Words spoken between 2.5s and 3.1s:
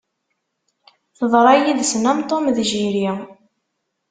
d Jerry